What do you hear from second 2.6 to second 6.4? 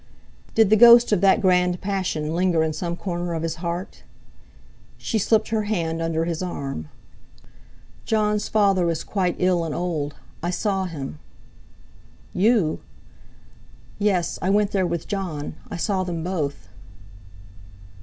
in some corner of his heart? She slipped her hand under